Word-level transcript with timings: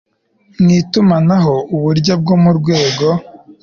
mu 0.61 0.69
itumanaho 0.81 1.55
uburyo 1.75 2.13
bwo 2.21 2.35
mu 2.43 2.51
rwego 2.57 3.07